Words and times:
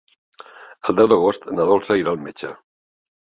El 0.91 0.97
deu 0.99 1.09
d'agost 1.11 1.45
na 1.57 1.67
Dolça 1.71 1.97
irà 2.03 2.13
al 2.15 2.19
metge. 2.29 2.53